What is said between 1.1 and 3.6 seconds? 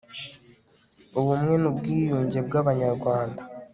ubumwe n' ubwiyunge bw' abanyarwanda